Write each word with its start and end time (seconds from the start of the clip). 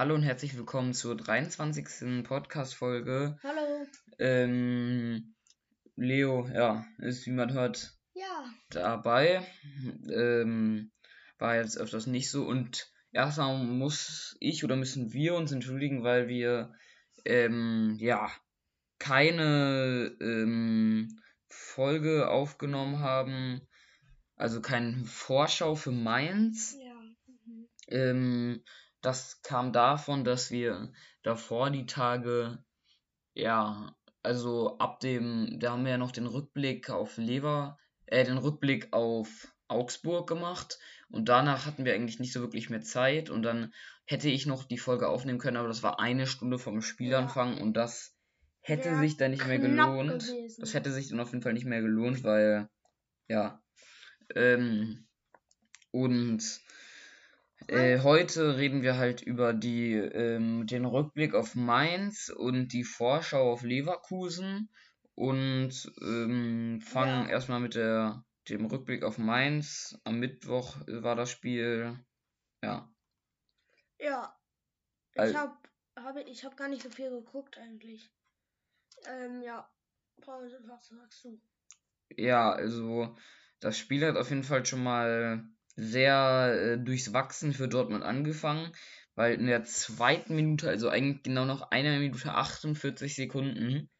Hallo 0.00 0.14
und 0.14 0.22
herzlich 0.22 0.56
willkommen 0.56 0.94
zur 0.94 1.14
23. 1.14 2.24
Podcast-Folge. 2.24 3.38
Hallo. 3.42 3.86
Ähm, 4.18 5.34
Leo, 5.94 6.48
ja, 6.48 6.86
ist 7.00 7.26
wie 7.26 7.32
man 7.32 7.52
hört 7.52 7.98
Ja. 8.14 8.50
dabei. 8.70 9.46
Ähm, 10.10 10.90
war 11.38 11.56
jetzt 11.56 11.76
öfters 11.76 12.06
nicht 12.06 12.30
so 12.30 12.46
und 12.46 12.90
erstmal 13.12 13.62
muss 13.62 14.38
ich 14.40 14.64
oder 14.64 14.74
müssen 14.74 15.12
wir 15.12 15.34
uns 15.34 15.52
entschuldigen, 15.52 16.02
weil 16.02 16.28
wir 16.28 16.72
ähm, 17.26 17.94
ja 17.98 18.30
keine 18.98 20.16
ähm, 20.22 21.20
Folge 21.46 22.30
aufgenommen 22.30 23.00
haben, 23.00 23.68
also 24.34 24.62
keine 24.62 25.04
Vorschau 25.04 25.74
für 25.74 25.92
Mainz. 25.92 26.74
Ja. 26.82 26.94
Mhm. 28.14 28.64
Das 29.00 29.42
kam 29.42 29.72
davon, 29.72 30.24
dass 30.24 30.50
wir 30.50 30.92
davor 31.22 31.70
die 31.70 31.86
Tage, 31.86 32.62
ja, 33.34 33.94
also 34.22 34.78
ab 34.78 35.00
dem, 35.00 35.58
da 35.58 35.72
haben 35.72 35.84
wir 35.84 35.92
ja 35.92 35.98
noch 35.98 36.12
den 36.12 36.26
Rückblick 36.26 36.90
auf 36.90 37.16
Lever, 37.16 37.78
äh, 38.06 38.24
den 38.24 38.38
Rückblick 38.38 38.92
auf 38.92 39.48
Augsburg 39.68 40.28
gemacht 40.28 40.78
und 41.08 41.28
danach 41.28 41.64
hatten 41.64 41.84
wir 41.84 41.94
eigentlich 41.94 42.20
nicht 42.20 42.32
so 42.32 42.40
wirklich 42.40 42.70
mehr 42.70 42.82
Zeit 42.82 43.30
und 43.30 43.42
dann 43.42 43.72
hätte 44.04 44.28
ich 44.28 44.46
noch 44.46 44.64
die 44.64 44.78
Folge 44.78 45.08
aufnehmen 45.08 45.38
können, 45.38 45.56
aber 45.56 45.68
das 45.68 45.82
war 45.82 46.00
eine 46.00 46.26
Stunde 46.26 46.58
vom 46.58 46.82
Spielanfang 46.82 47.58
und 47.58 47.74
das 47.74 48.16
hätte 48.60 48.98
sich 48.98 49.16
dann 49.16 49.30
nicht 49.30 49.46
mehr 49.46 49.58
gelohnt. 49.58 50.24
gewesen. 50.26 50.60
Das 50.60 50.74
hätte 50.74 50.92
sich 50.92 51.08
dann 51.08 51.20
auf 51.20 51.30
jeden 51.30 51.42
Fall 51.42 51.52
nicht 51.52 51.66
mehr 51.66 51.80
gelohnt, 51.80 52.24
weil, 52.24 52.68
ja, 53.28 53.62
ähm, 54.34 55.06
und 55.92 56.60
äh, 57.70 58.00
heute 58.00 58.56
reden 58.56 58.82
wir 58.82 58.96
halt 58.96 59.22
über 59.22 59.52
die, 59.52 59.94
ähm, 59.94 60.66
den 60.66 60.84
Rückblick 60.84 61.34
auf 61.34 61.54
Mainz 61.54 62.28
und 62.28 62.68
die 62.72 62.84
Vorschau 62.84 63.52
auf 63.52 63.62
Leverkusen 63.62 64.70
und 65.14 65.92
ähm, 66.02 66.80
fangen 66.82 67.24
Ja. 67.24 67.30
erstmal 67.30 67.60
mit 67.60 67.74
der, 67.74 68.24
dem 68.48 68.66
Rückblick 68.66 69.02
auf 69.02 69.18
Mainz. 69.18 69.98
Am 70.04 70.18
Mittwoch 70.18 70.76
war 70.86 71.16
das 71.16 71.30
Spiel. 71.30 71.98
Ja. 72.62 72.90
Ja. 73.98 74.36
Al- 75.16 75.30
Ich 75.30 75.36
hab, 75.36 75.68
habe, 75.98 76.22
ich 76.22 76.44
hab 76.44 76.56
gar 76.56 76.68
nicht 76.68 76.82
so 76.82 76.90
viel 76.90 77.10
geguckt 77.10 77.58
eigentlich. 77.58 78.10
Ähm, 79.06 79.42
ja. 79.42 79.68
Paul, 80.20 80.50
was 80.66 80.88
sagst 80.88 81.24
du? 81.24 81.40
Ja, 82.16 82.52
also 82.52 83.16
das 83.60 83.78
Spiel 83.78 84.06
hat 84.06 84.16
auf 84.16 84.28
jeden 84.30 84.44
Fall 84.44 84.66
schon 84.66 84.82
mal 84.82 85.44
sehr 85.76 86.54
äh, 86.54 86.78
durchwachsen 86.78 87.52
für 87.52 87.68
Dortmund 87.68 88.02
angefangen, 88.04 88.72
weil 89.14 89.34
in 89.34 89.46
der 89.46 89.64
zweiten 89.64 90.34
Minute, 90.34 90.68
also 90.68 90.88
eigentlich 90.88 91.22
genau 91.22 91.44
noch 91.44 91.70
einer 91.70 91.98
Minute 91.98 92.32
48 92.32 93.14
Sekunden, 93.14 93.90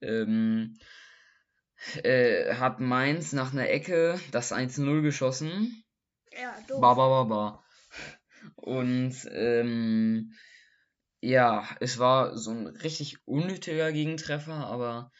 ähm, 0.00 0.78
äh, 2.02 2.54
hat 2.54 2.80
Mainz 2.80 3.32
nach 3.32 3.52
einer 3.52 3.68
Ecke 3.68 4.20
das 4.30 4.52
1-0 4.52 5.02
geschossen. 5.02 5.84
Ja, 6.32 6.56
doof. 6.68 6.80
Ba, 6.80 6.94
ba, 6.94 7.08
ba, 7.08 7.24
ba. 7.24 7.64
Und 8.56 9.14
ähm, 9.30 10.32
ja, 11.20 11.68
es 11.80 11.98
war 11.98 12.36
so 12.36 12.50
ein 12.50 12.66
richtig 12.66 13.18
unnötiger 13.26 13.92
Gegentreffer, 13.92 14.54
aber 14.54 15.12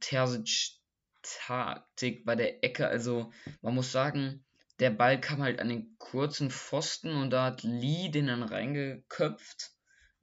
Terzic 0.00 0.80
Taktik 1.22 2.24
bei 2.24 2.34
der 2.34 2.64
Ecke, 2.64 2.88
also 2.88 3.30
man 3.60 3.74
muss 3.74 3.92
sagen, 3.92 4.44
der 4.80 4.90
Ball 4.90 5.20
kam 5.20 5.42
halt 5.42 5.60
an 5.60 5.68
den 5.68 5.96
kurzen 5.98 6.50
Pfosten 6.50 7.14
und 7.14 7.30
da 7.30 7.44
hat 7.44 7.62
Lee 7.62 8.08
den 8.08 8.26
dann 8.26 8.42
reingeköpft. 8.42 9.72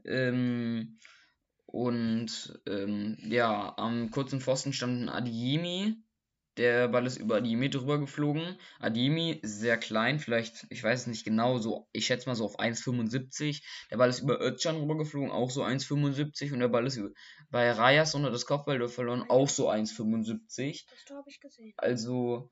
Ähm, 0.03 0.97
und 1.67 2.59
ähm, 2.65 3.17
ja, 3.21 3.73
am 3.77 4.09
kurzen 4.09 4.41
Pfosten 4.41 4.73
stand 4.73 5.03
ein 5.03 5.09
Adiemi. 5.09 5.95
Der 6.57 6.87
Ball 6.87 7.05
ist 7.05 7.17
über 7.17 7.35
Adiemi 7.35 7.69
drüber 7.69 7.99
geflogen. 7.99 8.57
Adiemi, 8.79 9.39
sehr 9.43 9.77
klein, 9.77 10.17
vielleicht, 10.17 10.65
ich 10.71 10.83
weiß 10.83 11.01
es 11.01 11.07
nicht 11.07 11.23
genau, 11.23 11.59
so, 11.59 11.87
ich 11.91 12.07
schätze 12.07 12.27
mal 12.27 12.33
so 12.33 12.45
auf 12.45 12.57
1,75. 12.57 13.61
Der 13.91 13.97
Ball 13.97 14.09
ist 14.09 14.21
über 14.21 14.41
Özcan 14.41 14.77
rübergeflogen, 14.77 15.29
auch 15.29 15.51
so 15.51 15.63
1,75. 15.63 16.53
Und 16.53 16.59
der 16.59 16.69
Ball 16.69 16.87
ist 16.87 16.95
über, 16.97 17.11
bei 17.51 17.71
Rayas 17.71 18.15
unter 18.15 18.31
das 18.31 18.47
Kopfball 18.47 18.87
verloren, 18.89 19.25
auch 19.29 19.49
so 19.49 19.69
1,75. 19.69 20.85
Das 20.89 21.15
habe 21.15 21.29
ich 21.29 21.39
gesehen. 21.39 21.73
Also, 21.77 22.49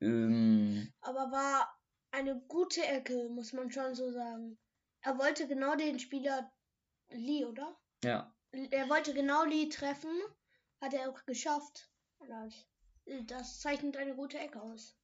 ähm, 0.00 0.87
war 1.30 1.68
eine 2.10 2.40
gute 2.48 2.82
Ecke, 2.86 3.28
muss 3.28 3.52
man 3.52 3.70
schon 3.70 3.94
so 3.94 4.10
sagen. 4.10 4.58
Er 5.02 5.18
wollte 5.18 5.46
genau 5.46 5.76
den 5.76 5.98
Spieler 5.98 6.50
Lee, 7.10 7.44
oder? 7.44 7.76
ja, 8.04 8.34
Er 8.52 8.88
wollte 8.88 9.14
genau 9.14 9.44
Lee 9.44 9.68
treffen. 9.68 10.10
Hat 10.80 10.94
er 10.94 11.10
auch 11.10 11.24
geschafft. 11.24 11.88
Das, 13.26 13.60
zeichnet 13.60 13.96
eine 13.96 14.14
gute 14.14 14.38
Ecke 14.38 14.60
aus. 14.60 14.96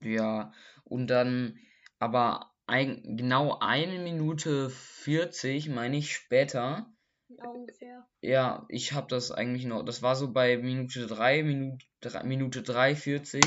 ja. 0.00 0.52
Und 0.84 1.06
dann, 1.08 1.58
aber 1.98 2.52
ein, 2.66 3.16
genau 3.16 3.58
eine 3.60 3.98
Minute 3.98 4.70
40, 4.70 5.68
meine 5.68 5.96
ich, 5.96 6.14
später, 6.14 6.92
Ungefähr. 7.38 8.06
Ja, 8.20 8.66
ich 8.68 8.92
habe 8.92 9.08
das 9.08 9.32
eigentlich 9.32 9.64
noch. 9.64 9.82
Das 9.84 10.02
war 10.02 10.16
so 10.16 10.32
bei 10.32 10.56
Minute 10.56 11.06
3, 11.06 11.42
Minute 11.42 11.84
3, 12.00 12.22
Minute 12.24 12.62
3, 12.62 12.94
40. 12.94 13.42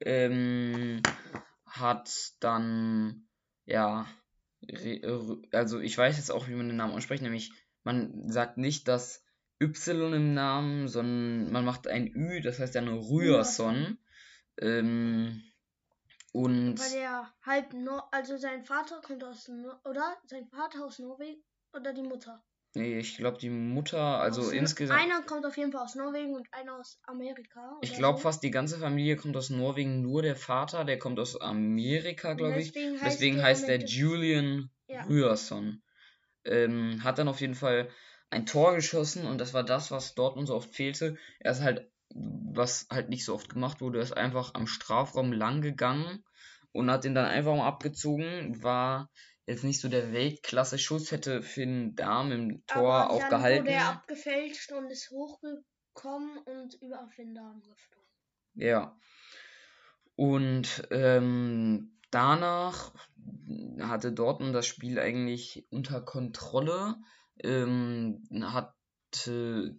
Ähm, 0.00 1.02
hat 1.66 2.32
dann, 2.40 3.28
ja, 3.64 4.06
also 5.52 5.80
ich 5.80 5.96
weiß 5.96 6.16
jetzt 6.16 6.30
auch, 6.30 6.48
wie 6.48 6.54
man 6.54 6.68
den 6.68 6.76
Namen 6.76 6.94
ausspricht, 6.94 7.22
nämlich 7.22 7.52
man 7.84 8.30
sagt 8.30 8.58
nicht 8.58 8.88
das 8.88 9.24
Y 9.60 10.12
im 10.12 10.34
Namen, 10.34 10.88
sondern 10.88 11.52
man 11.52 11.64
macht 11.64 11.86
ein 11.86 12.08
Ü, 12.14 12.40
das 12.40 12.58
heißt 12.58 12.74
ja 12.74 12.80
nur 12.80 13.08
Rührson. 13.08 13.98
Ähm, 14.58 15.42
und 16.32 16.78
Weil 16.78 17.00
er 17.00 17.34
halb 17.42 17.72
Nor 17.72 18.12
also 18.12 18.36
sein 18.36 18.64
Vater 18.64 19.00
kommt 19.00 19.24
aus 19.24 19.48
Nor 19.48 19.80
oder 19.84 20.16
sein 20.26 20.46
Vater 20.48 20.84
aus 20.84 20.98
Norwegen 20.98 21.42
oder 21.72 21.94
die 21.94 22.02
Mutter. 22.02 22.44
Nee, 22.76 22.98
ich 22.98 23.16
glaube 23.16 23.38
die 23.38 23.50
Mutter, 23.50 23.98
also 23.98 24.42
Aus 24.42 24.46
Nor- 24.48 24.54
insgesamt. 24.60 25.00
Einer 25.00 25.22
kommt 25.22 25.44
auf 25.46 25.56
jeden 25.56 25.72
Fall 25.72 25.82
aus 25.82 25.94
Norwegen 25.94 26.34
und 26.34 26.46
einer 26.52 26.78
aus 26.78 27.00
Amerika. 27.04 27.78
Ich 27.80 27.94
glaube 27.94 28.18
so. 28.18 28.22
fast 28.22 28.42
die 28.42 28.50
ganze 28.50 28.78
Familie 28.78 29.16
kommt 29.16 29.36
aus 29.36 29.50
Norwegen, 29.50 30.02
nur 30.02 30.22
der 30.22 30.36
Vater, 30.36 30.84
der 30.84 30.98
kommt 30.98 31.18
aus 31.18 31.40
Amerika, 31.40 32.34
glaube 32.34 32.60
ich. 32.60 32.72
Deswegen 32.72 32.94
heißt 33.00 33.06
Deswegen 33.06 33.42
heißt 33.42 33.68
der 33.68 33.78
Julian 33.84 34.70
Ja. 34.88 35.04
Ryerson. 35.04 35.82
Ähm, 36.44 37.02
hat 37.02 37.18
dann 37.18 37.28
auf 37.28 37.40
jeden 37.40 37.54
Fall 37.56 37.88
ein 38.30 38.46
Tor 38.46 38.74
geschossen 38.74 39.26
und 39.26 39.38
das 39.38 39.52
war 39.54 39.64
das, 39.64 39.90
was 39.90 40.14
Dortmund 40.14 40.48
so 40.48 40.54
oft 40.54 40.74
fehlte. 40.74 41.16
Er 41.40 41.52
ist 41.52 41.62
halt, 41.62 41.90
was 42.14 42.86
halt 42.90 43.08
nicht 43.08 43.24
so 43.24 43.34
oft 43.34 43.48
gemacht 43.48 43.80
wurde, 43.80 43.98
er 43.98 44.04
ist 44.04 44.16
einfach 44.16 44.54
am 44.54 44.66
Strafraum 44.66 45.32
lang 45.32 45.60
gegangen 45.60 46.24
und 46.72 46.90
hat 46.90 47.04
den 47.04 47.14
dann 47.14 47.26
einfach 47.26 47.54
mal 47.56 47.66
abgezogen. 47.66 48.62
War 48.62 49.10
jetzt 49.46 49.64
nicht 49.64 49.80
so 49.80 49.88
der 49.88 50.12
Weltklasse-Schuss, 50.12 51.12
hätte 51.12 51.42
Finn 51.42 51.94
Darm 51.94 52.32
im 52.32 52.66
Tor 52.66 52.94
Aber 52.94 53.10
auch 53.10 53.20
dann 53.20 53.30
gehalten. 53.30 53.64
wurde 53.64 53.74
er 53.74 53.90
abgefälscht 53.90 54.72
und 54.72 54.90
ist 54.90 55.10
hochgekommen 55.10 56.38
und 56.38 56.74
über 56.82 57.02
auf 57.02 57.14
den 57.14 57.34
Darm 57.34 57.62
geflogen. 57.62 58.10
Ja. 58.54 58.98
Und 60.16 60.88
ähm, 60.90 61.98
danach 62.10 62.92
hatte 63.80 64.12
Dortmund 64.12 64.54
das 64.54 64.66
Spiel 64.66 64.98
eigentlich 64.98 65.66
unter 65.70 66.00
Kontrolle. 66.00 66.96
Ähm, 67.38 68.22
hatte 68.42 69.76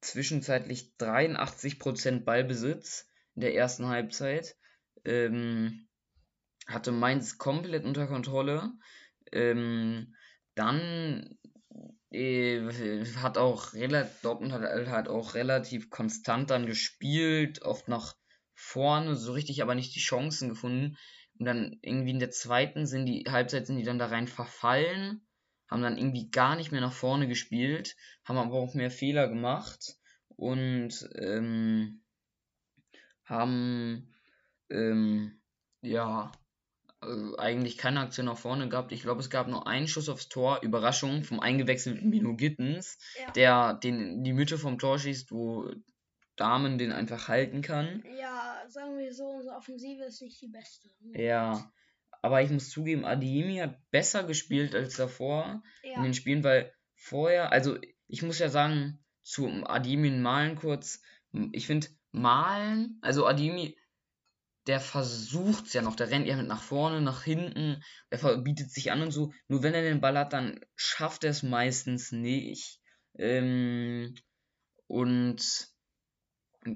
zwischenzeitlich 0.00 0.94
83% 0.98 2.24
Ballbesitz 2.24 3.06
in 3.34 3.42
der 3.42 3.54
ersten 3.54 3.86
Halbzeit. 3.86 4.56
Ähm, 5.04 5.86
hatte 6.66 6.90
Mainz 6.90 7.38
komplett 7.38 7.84
unter 7.84 8.06
Kontrolle. 8.06 8.72
Ähm, 9.32 10.14
dann 10.54 11.38
äh, 12.10 13.04
hat 13.16 13.38
auch 13.38 13.72
Dortmund 14.22 14.52
hat 14.52 14.62
halt 14.62 15.08
auch 15.08 15.34
relativ 15.34 15.90
konstant 15.90 16.50
dann 16.50 16.66
gespielt, 16.66 17.62
oft 17.62 17.88
nach 17.88 18.14
vorne, 18.54 19.14
so 19.16 19.32
richtig 19.32 19.62
aber 19.62 19.74
nicht 19.74 19.94
die 19.94 20.00
Chancen 20.00 20.48
gefunden. 20.48 20.96
Und 21.38 21.46
dann 21.46 21.78
irgendwie 21.82 22.12
in 22.12 22.18
der 22.18 22.30
zweiten 22.30 22.86
sind 22.86 23.06
die 23.06 23.24
Halbzeit 23.28 23.66
sind 23.66 23.76
die 23.76 23.84
dann 23.84 23.98
da 23.98 24.06
rein 24.06 24.28
verfallen, 24.28 25.26
haben 25.68 25.82
dann 25.82 25.98
irgendwie 25.98 26.30
gar 26.30 26.56
nicht 26.56 26.72
mehr 26.72 26.80
nach 26.80 26.92
vorne 26.92 27.28
gespielt, 27.28 27.96
haben 28.24 28.38
aber 28.38 28.54
auch 28.54 28.74
mehr 28.74 28.90
Fehler 28.90 29.28
gemacht 29.28 29.96
und 30.36 31.08
ähm, 31.16 32.02
haben 33.24 34.14
ähm, 34.70 35.42
ja 35.82 36.32
äh, 37.06 37.38
eigentlich 37.40 37.78
keine 37.78 38.00
Aktion 38.00 38.26
nach 38.26 38.36
vorne 38.38 38.68
gehabt. 38.68 38.92
Ich 38.92 39.02
glaube, 39.02 39.20
es 39.20 39.30
gab 39.30 39.48
nur 39.48 39.66
einen 39.66 39.88
Schuss 39.88 40.08
aufs 40.08 40.28
Tor, 40.28 40.60
Überraschung 40.62 41.24
vom 41.24 41.40
eingewechselten 41.40 42.08
Mino 42.10 42.34
Gittens, 42.36 42.98
Ja. 43.20 43.30
der 43.32 43.74
den 43.74 44.00
in 44.00 44.24
die 44.24 44.32
Mitte 44.32 44.58
vom 44.58 44.78
Tor 44.78 44.98
schießt, 44.98 45.30
wo 45.32 45.70
Damen 46.36 46.76
den 46.78 46.92
einfach 46.92 47.28
halten 47.28 47.62
kann. 47.62 48.04
Ja, 48.20 48.62
sagen 48.68 48.98
wir 48.98 49.12
so, 49.14 49.24
unsere 49.24 49.56
Offensive 49.56 50.04
ist 50.04 50.20
nicht 50.20 50.40
die 50.42 50.48
beste. 50.48 50.88
Ja, 51.14 51.70
Aber 52.22 52.42
ich 52.42 52.50
muss 52.50 52.70
zugeben, 52.70 53.04
Adeyemi 53.04 53.58
hat 53.58 53.78
besser 53.90 54.24
gespielt 54.24 54.74
als 54.74 54.96
davor 54.96 55.62
Ja. 55.82 55.96
in 55.98 56.02
den 56.02 56.14
Spielen, 56.14 56.42
weil 56.44 56.72
vorher, 56.94 57.52
also 57.52 57.76
ich 58.08 58.22
muss 58.22 58.38
ja 58.38 58.48
sagen, 58.48 58.98
zum 59.22 59.64
Adeyemi 59.66 60.08
und 60.08 60.22
Malen 60.22 60.56
kurz, 60.56 61.00
ich 61.52 61.66
finde 61.66 61.86
Malen, 62.10 62.98
also 63.02 63.26
Adeyemi, 63.26 63.76
der 64.66 64.80
versucht's 64.80 65.72
ja 65.72 65.82
noch, 65.82 65.96
der 65.96 66.10
rennt 66.10 66.26
ja 66.26 66.36
mit 66.36 66.48
nach 66.48 66.62
vorne, 66.62 67.00
nach 67.00 67.22
hinten, 67.22 67.82
der 68.10 68.38
bietet 68.38 68.70
sich 68.70 68.90
an 68.90 69.02
und 69.02 69.12
so, 69.12 69.32
nur 69.48 69.62
wenn 69.62 69.74
er 69.74 69.82
den 69.82 70.00
Ball 70.00 70.18
hat, 70.18 70.32
dann 70.32 70.60
schafft 70.74 71.24
er 71.24 71.30
es 71.30 71.42
meistens 71.42 72.12
nicht. 72.12 72.80
Ähm, 73.18 74.14
und 74.86 75.68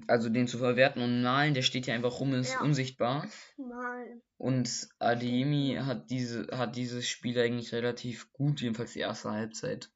also 0.07 0.29
den 0.29 0.47
zu 0.47 0.59
verwerten 0.59 1.03
und 1.03 1.23
Malen, 1.23 1.55
der 1.55 1.63
steht 1.63 1.87
ja 1.87 1.95
einfach 1.95 2.21
rum, 2.21 2.33
ist 2.35 2.53
Ja. 2.53 2.61
unsichtbar. 2.61 3.29
Mal. 3.57 4.23
Und 4.37 4.89
Adeyemi 4.99 5.79
hat 5.81 6.11
diese, 6.11 6.47
hat 6.53 6.77
dieses 6.77 7.09
Spiel 7.09 7.39
eigentlich 7.39 7.73
relativ 7.73 8.33
gut, 8.33 8.61
jedenfalls 8.61 8.93
die 8.93 9.01
erste 9.01 9.31
Halbzeit, 9.31 9.91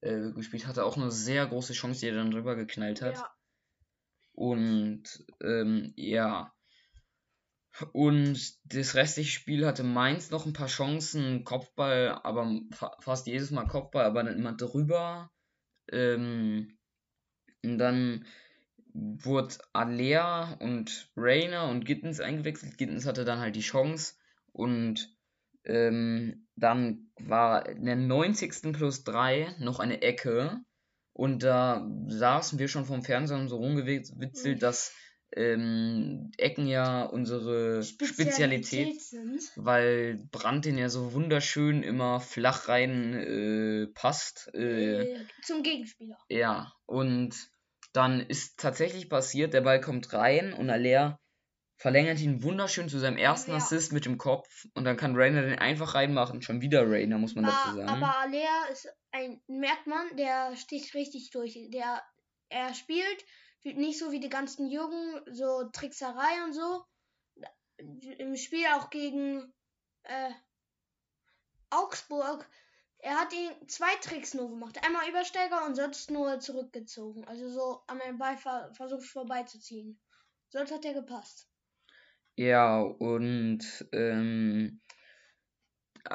äh, 0.00 0.32
gespielt. 0.32 0.66
Hatte 0.66 0.84
auch 0.84 0.96
eine 0.96 1.10
sehr 1.10 1.46
große 1.46 1.74
Chance, 1.74 2.00
die 2.00 2.08
er 2.08 2.16
dann 2.16 2.30
drüber 2.30 2.56
geknallt 2.56 3.02
hat. 3.02 3.16
Ja. 3.16 3.30
Und 4.32 5.24
ähm, 5.42 5.92
ja. 5.96 6.52
Und 7.92 8.54
das 8.64 8.94
restliche 8.94 9.30
Spiel 9.30 9.66
hatte 9.66 9.84
Mainz 9.84 10.30
noch 10.30 10.44
ein 10.44 10.52
paar 10.52 10.66
Chancen, 10.66 11.44
Kopfball, 11.44 12.20
aber 12.22 12.60
fa 12.72 12.96
fast 13.00 13.26
jedes 13.26 13.50
Mal 13.50 13.66
Kopfball, 13.66 14.04
aber 14.04 14.24
dann 14.24 14.36
immer 14.36 14.52
drüber. 14.52 15.30
Ähm, 15.90 16.76
und 17.62 17.78
dann 17.78 18.26
wurde 18.92 19.56
Alea 19.72 20.54
und 20.60 21.10
Rainer 21.16 21.68
und 21.68 21.84
Gittens 21.84 22.20
eingewechselt. 22.20 22.76
Gittens 22.76 23.06
hatte 23.06 23.24
dann 23.24 23.38
halt 23.38 23.56
die 23.56 23.60
Chance 23.60 24.14
und 24.52 25.16
ähm, 25.64 26.48
dann 26.56 27.10
war 27.20 27.68
in 27.68 27.84
der 27.84 27.96
90. 27.96 28.72
plus 28.72 29.04
3 29.04 29.56
noch 29.58 29.78
eine 29.78 30.02
Ecke 30.02 30.60
und 31.12 31.42
da 31.42 31.88
saßen 32.08 32.58
wir 32.58 32.68
schon 32.68 32.84
vom 32.84 33.02
Fernseher 33.02 33.38
und 33.38 33.48
so 33.48 33.56
rumgewitzelt, 33.56 34.62
dass 34.62 34.94
ähm, 35.36 36.30
Ecken 36.38 36.66
ja 36.66 37.04
unsere 37.04 37.82
Spezialität, 37.82 39.00
sind. 39.00 39.40
weil 39.56 40.18
Brandt 40.30 40.64
den 40.64 40.78
ja 40.78 40.88
so 40.88 41.12
wunderschön 41.12 41.82
immer 41.82 42.20
flach 42.20 42.68
rein 42.68 43.14
äh, 43.14 43.86
passt. 43.94 44.50
Äh, 44.54 45.12
Äh, 45.12 45.26
zum 45.42 45.62
Gegenspieler. 45.62 46.18
ja, 46.28 46.72
und 46.86 47.34
dann 47.92 48.20
ist 48.20 48.58
tatsächlich 48.58 49.08
passiert, 49.08 49.52
der 49.54 49.62
Ball 49.62 49.80
kommt 49.80 50.12
rein 50.12 50.52
und 50.52 50.70
Aller 50.70 51.18
verlängert 51.76 52.20
ihn 52.20 52.42
wunderschön 52.42 52.88
zu 52.90 52.98
seinem 52.98 53.16
ersten 53.16 53.52
Ja. 53.52 53.56
Assist 53.56 53.92
mit 53.92 54.04
dem 54.04 54.18
Kopf 54.18 54.66
und 54.74 54.84
dann 54.84 54.96
kann 54.98 55.16
Rainer 55.16 55.42
den 55.42 55.58
einfach 55.58 55.94
reinmachen. 55.94 56.42
Schon 56.42 56.60
wieder 56.60 56.88
Rainer, 56.88 57.16
muss 57.18 57.34
man 57.34 57.44
dazu 57.44 57.68
War, 57.68 57.74
sagen. 57.74 57.88
aber 57.88 58.18
Alea 58.20 58.64
ist 58.70 58.86
ein, 59.12 59.40
merkt 59.48 59.86
man, 59.86 60.14
der 60.16 60.54
sticht 60.56 60.94
richtig 60.94 61.30
durch. 61.30 61.58
Der, 61.72 62.02
er 62.50 62.74
spielt 62.74 63.24
nicht 63.64 63.98
so 63.98 64.12
wie 64.12 64.20
die 64.20 64.28
ganzen 64.28 64.68
Jungen, 64.70 65.20
so 65.30 65.68
Trickserei 65.72 66.44
und 66.44 66.54
so. 66.54 66.84
Im 68.18 68.36
Spiel 68.36 68.66
auch 68.74 68.90
gegen 68.90 69.52
äh, 70.02 70.30
Augsburg. 71.70 72.48
Er 72.98 73.18
hat 73.18 73.32
ihn 73.32 73.68
zwei 73.68 73.94
Tricks 74.02 74.34
nur 74.34 74.50
gemacht. 74.50 74.78
Einmal 74.84 75.08
Übersteiger 75.08 75.64
und 75.64 75.74
sonst 75.74 76.10
nur 76.10 76.38
zurückgezogen. 76.40 77.24
Also 77.24 77.48
so 77.48 77.82
an 77.86 78.00
einem 78.00 78.18
Ball 78.18 78.36
ver 78.36 78.70
versucht 78.74 79.06
vorbeizuziehen. 79.06 79.98
Sonst 80.50 80.72
hat 80.72 80.84
er 80.84 80.94
gepasst. 80.94 81.48
Ja, 82.36 82.80
und 82.80 83.86
ähm, 83.92 84.80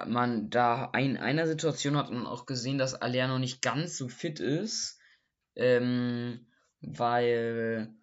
man 0.07 0.50
da 0.50 0.91
in 0.98 1.18
einer 1.18 1.48
Situation 1.48 1.98
hat 1.98 2.12
man 2.12 2.25
auch 2.27 2.45
gesehen, 2.45 2.77
dass 2.77 2.95
Aller 2.95 3.27
noch 3.27 3.39
nicht 3.39 3.62
ganz 3.62 3.98
so 3.98 4.07
fit 4.07 4.39
ist, 4.39 5.00
ähm, 5.56 6.48
weil 6.81 7.94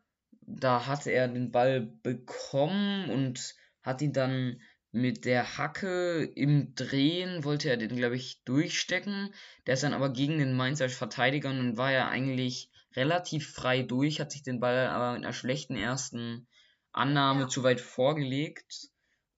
da 0.43 0.87
hatte 0.87 1.11
er 1.11 1.29
den 1.29 1.51
Ball 1.51 1.81
bekommen 1.81 3.11
und 3.11 3.55
hat 3.83 4.03
ihn 4.03 4.13
dann 4.13 4.61
mit 4.91 5.25
der 5.25 5.57
Hacke 5.57 6.23
im 6.23 6.75
Drehen, 6.75 7.45
wollte 7.45 7.71
er 7.71 7.79
den, 7.79 7.97
glaube 7.97 8.17
ich, 8.17 8.43
durchstecken. 8.45 9.33
Der 9.67 9.75
ist 9.75 9.83
dann 9.83 9.95
aber 9.95 10.13
gegen 10.13 10.39
den 10.39 10.55
Mainzer 10.55 10.89
Verteidiger 10.91 11.49
und 11.51 11.59
dann 11.59 11.77
war 11.79 11.93
er 11.93 12.09
eigentlich 12.09 12.71
relativ 12.95 13.51
frei 13.53 13.83
durch, 13.83 14.21
hat 14.21 14.33
sich 14.33 14.43
den 14.43 14.61
Ball 14.61 14.89
aber 14.89 15.15
mit 15.15 15.25
einer 15.25 15.33
schlechten 15.33 15.77
ersten 15.77 16.47
Annahme 16.93 17.43
Ja. 17.43 17.49
zu 17.49 17.63
weit 17.63 17.81
vorgelegt 17.81 18.91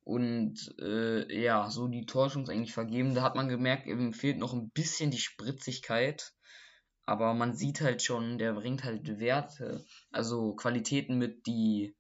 und 0.03 0.75
äh, 0.81 1.43
ja, 1.43 1.71
so 1.71 1.87
die 1.89 2.05
Torchance 2.05 2.51
eigentlich 2.53 2.75
vergeben. 2.75 3.15
Da 3.15 3.23
hat 3.23 3.37
man 3.37 3.49
gemerkt, 3.49 3.87
ihm 3.87 4.13
fehlt 4.13 4.39
noch 4.39 4.53
ein 4.53 4.71
bisschen 4.71 5.11
die 5.11 5.19
Spritzigkeit, 5.19 6.34
aber 7.07 7.35
man 7.35 7.55
sieht 7.55 7.81
halt 7.81 8.03
schon, 8.03 8.39
der 8.39 8.55
bringt 8.55 8.85
halt 8.85 9.19
Werte, 9.19 9.85
also 10.11 10.55
Qualitäten 10.55 11.19
mit, 11.19 11.47
die 11.47 11.97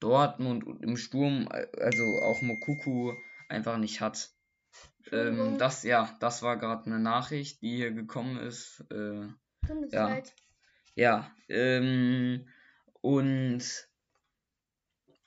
Dortmund 0.00 0.64
und 0.64 0.82
im 0.82 0.96
Sturm, 0.96 1.48
äh, 1.52 1.66
also 1.80 2.04
auch 2.22 2.42
Mokuku 2.42 3.12
einfach 3.48 3.78
nicht 3.78 4.00
hat. 4.00 4.30
Ähm, 5.10 5.58
das, 5.58 5.82
ja, 5.82 6.16
das 6.20 6.42
war 6.42 6.56
gerade 6.58 6.86
eine 6.86 6.98
Nachricht, 6.98 7.62
die 7.62 7.76
hier 7.76 7.92
gekommen 7.92 8.38
ist. 8.38 8.84
Äh, 8.90 9.28
ja. 9.90 10.22
ja, 10.94 11.30
ähm, 11.48 12.48
und 13.00 13.88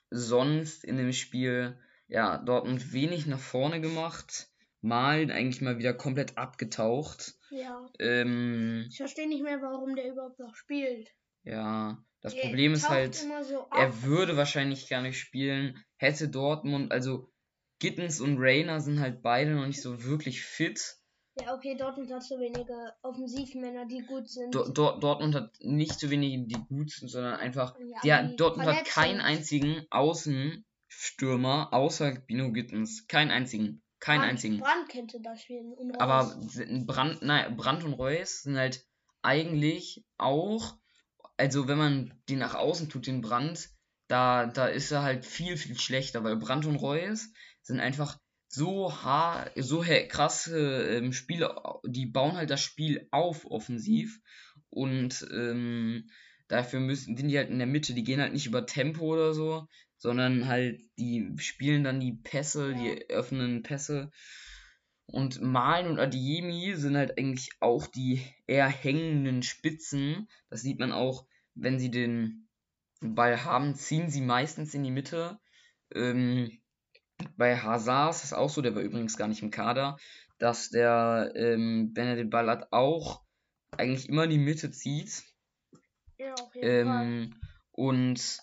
sonst 0.09 0.83
in 0.83 0.97
dem 0.97 1.13
Spiel, 1.13 1.79
ja, 2.07 2.37
Dortmund 2.37 2.93
wenig 2.93 3.25
nach 3.27 3.39
vorne 3.39 3.81
gemacht, 3.81 4.49
mal 4.81 5.31
eigentlich 5.31 5.61
mal 5.61 5.77
wieder 5.77 5.93
komplett 5.93 6.37
abgetaucht. 6.37 7.35
Ja. 7.51 7.89
Ähm, 7.99 8.85
Ich 8.89 8.97
verstehe 8.97 9.27
nicht 9.27 9.43
mehr, 9.43 9.61
warum 9.61 9.95
der 9.95 10.09
überhaupt 10.09 10.39
noch 10.39 10.55
spielt. 10.55 11.09
ja, 11.43 12.03
das 12.21 12.33
Der 12.33 12.41
Problem 12.41 12.73
ist 12.73 12.89
halt, 12.89 13.15
so 13.15 13.67
er 13.71 14.03
würde 14.03 14.37
wahrscheinlich 14.37 14.87
gar 14.87 15.01
nicht 15.01 15.19
spielen, 15.19 15.83
hätte 15.97 16.29
Dortmund, 16.29 16.91
also 16.91 17.31
Gittens 17.79 18.21
und 18.21 18.37
Rainer 18.37 18.79
sind 18.79 18.99
halt 18.99 19.23
beide 19.23 19.55
noch 19.55 19.65
nicht 19.65 19.81
so 19.81 20.03
wirklich 20.03 20.43
fit. 20.43 20.97
Ja, 21.39 21.55
okay, 21.55 21.75
Dortmund 21.75 22.11
hat 22.11 22.23
so 22.23 22.39
wenige 22.39 22.93
Offensivmänner, 23.01 23.87
die 23.87 24.01
gut 24.01 24.29
sind. 24.29 24.53
Do 24.53 24.69
Dor 24.69 24.99
Dortmund 24.99 25.33
hat 25.33 25.55
nicht 25.61 25.99
so 25.99 26.09
wenige, 26.11 26.45
die 26.45 26.63
gut 26.67 26.91
sind, 26.91 27.07
sondern 27.09 27.35
einfach 27.35 27.75
ja, 28.03 28.21
die 28.21 28.35
Dortmund 28.35 28.67
hat 28.69 28.85
keinen 28.85 29.19
einzigen 29.21 29.85
Außenstürmer 29.89 31.73
außer 31.73 32.11
Bino 32.27 32.51
Gittens. 32.51 33.07
Keinen 33.07 33.31
einzigen. 33.31 33.81
Keinen 34.01 34.19
Brand- 34.21 34.31
einzigen. 34.31 34.59
Brand 34.59 34.89
könnte 34.89 35.21
da 35.21 35.37
spielen. 35.37 35.73
Und 35.73 35.95
Aber 36.01 36.33
Reus. 36.33 36.53
sind 36.53 36.85
Brand, 36.87 37.21
nein, 37.21 37.55
Brand 37.55 37.85
und 37.85 37.93
Reus 37.93 38.41
sind 38.41 38.57
halt 38.57 38.83
eigentlich 39.21 40.03
auch, 40.17 40.75
also 41.37 41.67
wenn 41.67 41.77
man 41.77 42.21
die 42.27 42.35
nach 42.35 42.55
außen 42.55 42.89
tut, 42.89 43.07
den 43.07 43.21
Brand, 43.21 43.69
da, 44.07 44.47
da 44.47 44.65
ist 44.65 44.91
er 44.91 45.03
halt 45.03 45.25
viel, 45.25 45.55
viel 45.55 45.79
schlechter, 45.79 46.23
weil 46.23 46.35
Brand 46.35 46.65
und 46.65 46.75
Reus 46.75 47.29
sind 47.61 47.79
einfach 47.79 48.17
so 48.49 48.91
ha 49.03 49.49
so 49.55 49.85
krasse 50.09 50.97
ähm, 50.97 51.13
Spieler, 51.13 51.79
die 51.85 52.07
bauen 52.07 52.35
halt 52.35 52.49
das 52.49 52.61
Spiel 52.61 53.07
auf 53.11 53.45
offensiv 53.45 54.19
und 54.69 55.25
ähm, 55.31 56.09
dafür 56.47 56.79
müssen, 56.81 57.15
sind 57.15 57.29
die 57.29 57.37
halt 57.37 57.49
in 57.49 57.59
der 57.59 57.67
Mitte, 57.67 57.93
die 57.93 58.03
gehen 58.03 58.19
halt 58.19 58.33
nicht 58.33 58.47
über 58.47 58.65
Tempo 58.65 59.05
oder 59.05 59.33
so, 59.33 59.67
sondern 60.01 60.47
halt, 60.47 60.81
die 60.97 61.31
spielen 61.37 61.83
dann 61.83 61.99
die 61.99 62.13
Pässe, 62.13 62.73
die 62.73 63.07
öffnen 63.11 63.61
Pässe. 63.61 64.09
Und 65.05 65.41
Malen 65.41 65.91
und 65.91 65.99
Adiemi 65.99 66.73
sind 66.75 66.97
halt 66.97 67.19
eigentlich 67.19 67.51
auch 67.59 67.85
die 67.85 68.25
eher 68.47 68.67
hängenden 68.67 69.43
Spitzen. 69.43 70.27
Das 70.49 70.63
sieht 70.63 70.79
man 70.79 70.91
auch, 70.91 71.27
wenn 71.53 71.77
sie 71.77 71.91
den 71.91 72.47
Ball 72.99 73.45
haben, 73.45 73.75
ziehen 73.75 74.09
sie 74.09 74.21
meistens 74.21 74.73
in 74.73 74.83
die 74.83 74.89
Mitte. 74.89 75.39
Ähm, 75.93 76.59
bei 77.37 77.55
Hazard 77.55 78.15
ist 78.15 78.23
es 78.23 78.33
auch 78.33 78.49
so, 78.49 78.63
der 78.63 78.73
war 78.73 78.81
übrigens 78.81 79.17
gar 79.17 79.27
nicht 79.27 79.43
im 79.43 79.51
Kader, 79.51 79.97
dass 80.39 80.71
der, 80.71 81.31
ähm, 81.35 81.91
wenn 81.93 82.07
er 82.07 82.15
den 82.15 82.31
Ball 82.31 82.49
hat, 82.49 82.73
auch 82.73 83.23
eigentlich 83.69 84.09
immer 84.09 84.23
in 84.23 84.31
die 84.31 84.39
Mitte 84.39 84.71
zieht. 84.71 85.25
Ja, 86.17 86.33
auf 86.33 86.55
jeden 86.55 86.87
Fall. 86.87 87.05
Ähm, 87.05 87.35
und 87.71 88.41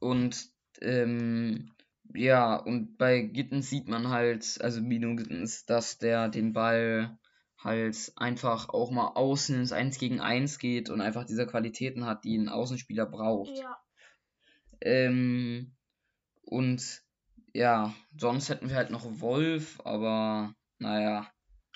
und 0.00 0.50
ähm, 0.80 1.70
ja, 2.14 2.56
und 2.56 2.96
bei 2.98 3.20
Gittens 3.22 3.70
sieht 3.70 3.88
man 3.88 4.08
halt, 4.08 4.58
also 4.60 4.82
Bino 4.82 5.14
Gittens, 5.16 5.64
dass 5.66 5.98
der 5.98 6.28
den 6.28 6.52
Ball 6.52 7.18
halt 7.58 8.12
einfach 8.16 8.68
auch 8.70 8.90
mal 8.90 9.08
außen 9.14 9.54
ins 9.56 9.72
1 9.72 9.98
gegen 9.98 10.20
1 10.20 10.58
geht 10.58 10.90
und 10.90 11.00
einfach 11.00 11.24
diese 11.24 11.46
Qualitäten 11.46 12.06
hat, 12.06 12.24
die 12.24 12.36
ein 12.36 12.48
Außenspieler 12.48 13.06
braucht. 13.06 13.50
Ja, 13.58 13.76
Ähm, 14.80 15.76
und 16.42 17.02
ja, 17.52 17.94
sonst 18.16 18.48
hätten 18.48 18.68
wir 18.68 18.76
halt 18.76 18.90
noch 18.90 19.20
Wolf, 19.20 19.80
aber 19.84 20.54
naja, 20.78 21.30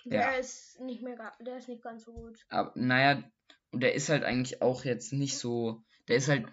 der 0.05 0.21
Ja. 0.21 0.31
ist 0.33 0.81
nicht 0.81 1.03
mehr, 1.03 1.33
der 1.41 1.59
ist 1.59 1.69
nicht 1.69 1.83
ganz 1.83 2.05
so 2.05 2.13
gut. 2.13 2.39
aber 2.49 2.73
naja, 2.75 3.23
und 3.71 3.83
der 3.83 3.95
ist 3.95 4.09
halt 4.09 4.25
eigentlich 4.25 4.63
auch 4.63 4.85
jetzt 4.85 5.13
nicht 5.13 5.37
so, 5.37 5.83
der 6.09 6.17
ist 6.17 6.29
halt 6.29 6.47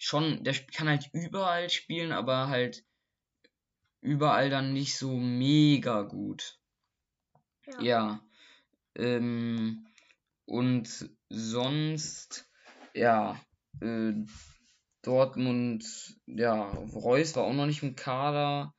schon, 0.00 0.42
der 0.44 0.54
kann 0.54 0.88
halt 0.88 1.10
überall 1.12 1.68
spielen, 1.68 2.10
aber 2.10 2.48
halt 2.48 2.84
überall 4.00 4.48
dann 4.48 4.72
nicht 4.72 4.96
so 4.96 5.16
mega 5.16 6.02
gut. 6.02 6.58
Ja. 7.66 7.80
Ja. 7.82 8.20
Ähm, 8.96 9.86
und 10.46 11.10
sonst, 11.28 12.50
ja, 12.94 13.38
äh, 13.80 14.14
Dortmund, 15.02 15.84
ja, 16.26 16.62
Reus 16.70 17.36
war 17.36 17.44
auch 17.44 17.52
noch 17.52 17.66
nicht 17.66 17.82
im 17.82 17.94
Kader, 17.94 18.74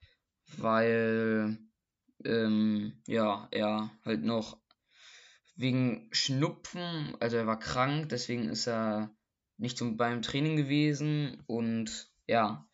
weil, 0.57 1.57
ähm, 2.25 3.01
ja, 3.07 3.47
er 3.51 3.91
halt 4.03 4.23
noch 4.23 4.59
wegen 5.55 6.09
Schnupfen, 6.11 7.15
also 7.19 7.37
er 7.37 7.47
war 7.47 7.59
krank, 7.59 8.09
deswegen 8.09 8.49
ist 8.49 8.67
er 8.67 9.15
nicht 9.61 9.77
zum, 9.77 9.95
beim 9.97 10.21
Training 10.21 10.57
gewesen 10.57 11.43
und 11.47 12.09
ja, 12.27 12.65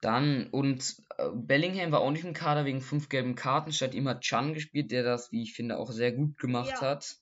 dann 0.00 0.48
und 0.50 0.96
äh, 1.16 1.30
Bellingham 1.34 1.92
war 1.92 2.00
auch 2.00 2.10
nicht 2.10 2.24
im 2.24 2.34
Kader 2.34 2.64
wegen 2.64 2.82
fünf 2.82 3.08
gelben 3.08 3.34
Karten, 3.34 3.72
statt 3.72 3.94
ihm 3.94 4.08
hat 4.08 4.20
Chan 4.22 4.52
gespielt, 4.52 4.90
der 4.90 5.02
das, 5.02 5.32
wie 5.32 5.42
ich 5.42 5.54
finde, 5.54 5.78
auch 5.78 5.90
sehr 5.90 6.12
gut 6.12 6.36
gemacht 6.38 6.72
Ja. 6.72 6.80
hat. 6.80 7.16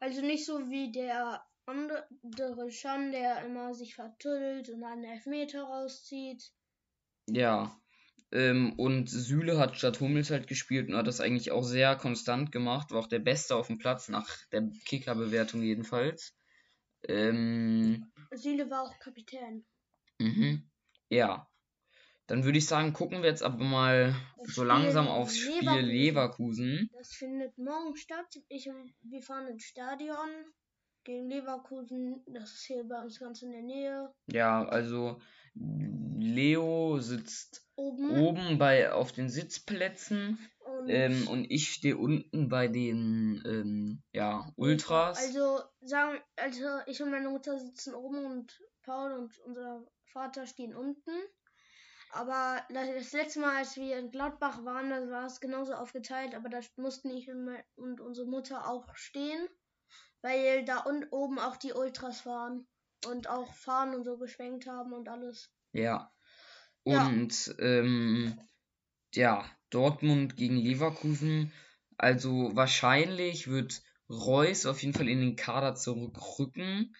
Also 0.00 0.20
nicht 0.22 0.44
so 0.44 0.70
wie 0.70 0.90
der 0.90 1.44
andere 1.66 2.70
Schan, 2.70 3.12
der 3.12 3.44
immer 3.44 3.74
sich 3.74 3.94
vertüttelt 3.94 4.70
und 4.70 4.82
einen 4.82 5.04
Elfmeter 5.04 5.62
rauszieht. 5.62 6.50
Ja. 7.28 7.78
Ähm, 8.32 8.74
und 8.78 9.08
Süle 9.08 9.58
hat 9.58 9.76
statt 9.76 10.00
Hummels 10.00 10.30
halt 10.30 10.46
gespielt 10.46 10.88
und 10.88 10.96
hat 10.96 11.06
das 11.06 11.20
eigentlich 11.20 11.50
auch 11.50 11.62
sehr 11.62 11.96
konstant 11.96 12.52
gemacht. 12.52 12.90
War 12.90 13.00
auch 13.00 13.06
der 13.06 13.20
Beste 13.20 13.54
auf 13.56 13.68
dem 13.68 13.78
Platz, 13.78 14.08
nach 14.08 14.28
der 14.52 14.70
Kicker-Bewertung 14.86 15.62
jedenfalls. 15.62 16.37
Ähm, 17.08 18.10
Süle 18.32 18.70
war 18.70 18.82
auch 18.82 18.98
Kapitän. 18.98 19.64
mhm. 20.18 20.68
Ja. 21.10 21.48
Dann 22.26 22.44
würde 22.44 22.58
ich 22.58 22.66
sagen, 22.66 22.92
gucken 22.92 23.22
wir 23.22 23.30
jetzt 23.30 23.42
aber 23.42 23.64
mal 23.64 24.14
Das 24.36 24.48
so 24.48 24.52
Spiel 24.60 24.64
langsam 24.66 25.08
aufs 25.08 25.38
Spiel 25.38 25.60
Leverkusen. 25.60 25.86
Leverkusen. 25.88 26.90
Das 26.92 27.08
findet 27.14 27.56
morgen 27.56 27.96
statt. 27.96 28.38
Ich 28.48 28.68
und 28.68 28.92
wir 29.00 29.22
fahren 29.22 29.46
ins 29.48 29.64
Stadion 29.64 30.28
gegen 31.04 31.30
Leverkusen. 31.30 32.22
Das 32.26 32.52
ist 32.52 32.66
hier 32.66 32.84
bei 32.84 33.00
uns 33.00 33.18
ganz 33.18 33.40
in 33.40 33.52
der 33.52 33.62
Nähe. 33.62 34.12
Ja, 34.26 34.62
also 34.68 35.18
Leo 35.54 36.98
sitzt 37.00 37.66
Oben. 37.76 38.10
oben 38.20 38.58
bei 38.58 38.92
auf 38.92 39.12
den 39.12 39.30
Sitzplätzen 39.30 40.38
ähm, 40.88 41.28
und 41.28 41.50
ich 41.50 41.72
stehe 41.72 41.96
unten 41.96 42.48
bei 42.48 42.68
den 42.68 43.42
ähm, 43.46 44.02
ja, 44.12 44.50
Ultras. 44.56 45.18
Also 45.18 45.60
sagen, 45.80 46.18
also 46.36 46.64
ich 46.86 47.02
und 47.02 47.10
meine 47.10 47.28
Mutter 47.28 47.58
sitzen 47.58 47.94
oben 47.94 48.24
und 48.24 48.60
Paul 48.82 49.12
und 49.12 49.38
unser 49.40 49.86
Vater 50.06 50.46
stehen 50.46 50.74
unten. 50.74 51.10
Aber 52.10 52.62
das, 52.70 53.12
letzte 53.12 53.40
Mal, 53.40 53.56
als 53.56 53.76
wir 53.76 53.98
in 53.98 54.10
Gladbach 54.10 54.64
waren, 54.64 54.90
da 54.90 55.10
war 55.10 55.26
es 55.26 55.40
genauso 55.40 55.74
aufgeteilt, 55.74 56.34
aber 56.34 56.48
da 56.48 56.60
mussten 56.76 57.10
ich 57.10 57.30
und, 57.30 57.44
mein, 57.44 57.62
und 57.76 58.00
unsere 58.00 58.26
Mutter 58.26 58.66
auch 58.66 58.94
stehen, 58.94 59.46
weil 60.22 60.64
da 60.64 60.78
und 60.78 61.12
oben 61.12 61.38
auch 61.38 61.56
die 61.56 61.74
Ultras 61.74 62.24
waren 62.24 62.66
und 63.06 63.28
auch 63.28 63.52
fahren 63.54 63.94
und 63.94 64.04
so 64.04 64.16
geschwenkt 64.16 64.66
haben 64.66 64.92
und 64.92 65.08
alles. 65.08 65.52
Ja. 65.72 66.10
Ja. 66.84 67.06
Und 67.06 67.54
ähm, 67.58 68.40
ja, 69.14 69.44
Dortmund 69.70 70.36
gegen 70.36 70.56
Leverkusen. 70.56 71.52
Also 71.96 72.50
wahrscheinlich 72.54 73.48
wird 73.48 73.82
Reus 74.08 74.66
auf 74.66 74.82
jeden 74.82 74.94
Fall 74.94 75.08
in 75.08 75.20
den 75.20 75.36
Kader 75.36 75.74
zurückrücken. 75.74 76.94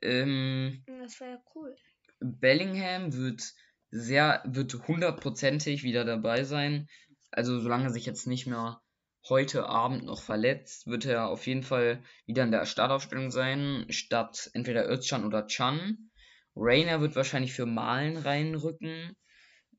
Ähm, 0.00 0.82
Das 0.86 1.20
wäre 1.20 1.32
ja 1.32 1.42
cool. 1.54 1.74
Bellingham 2.20 3.12
wird 3.14 3.52
sehr, 3.90 4.42
wird 4.46 4.88
hundertprozentig 4.88 5.82
wieder 5.82 6.04
dabei 6.04 6.44
sein. 6.44 6.88
Also 7.30 7.60
solange 7.60 7.84
er 7.84 7.90
sich 7.90 8.06
jetzt 8.06 8.26
nicht 8.26 8.46
mehr 8.46 8.80
heute 9.28 9.66
Abend 9.66 10.04
noch 10.04 10.22
verletzt, 10.22 10.86
wird 10.86 11.06
er 11.06 11.28
auf 11.28 11.46
jeden 11.46 11.62
Fall 11.62 12.02
wieder 12.26 12.44
in 12.44 12.50
der 12.50 12.66
Startaufstellung 12.66 13.30
sein, 13.30 13.86
statt 13.88 14.50
entweder 14.54 14.88
Özcan 14.88 15.24
oder 15.24 15.46
Chan. 15.46 16.10
Rainer 16.56 17.00
wird 17.00 17.16
wahrscheinlich 17.16 17.52
für 17.52 17.66
Malen 17.66 18.16
reinrücken. 18.16 19.16